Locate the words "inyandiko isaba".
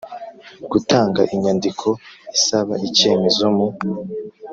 1.35-2.73